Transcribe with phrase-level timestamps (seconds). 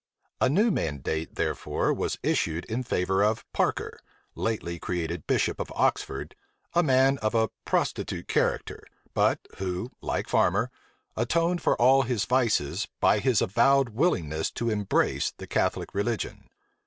[0.39, 3.99] A new mandate, therefore, was issued in favor of Parker,
[4.33, 6.33] lately created bishop of Oxford,
[6.73, 8.83] a man of a prostitute character,
[9.13, 10.71] but who, like Farmer,
[11.15, 16.49] atoned for all his vices by his avowed willingness to embrace the Catholic religion.